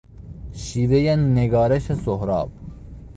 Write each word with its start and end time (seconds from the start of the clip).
شیوهی 0.53 1.15
نگارش 1.15 1.79
سهراب 1.93 2.51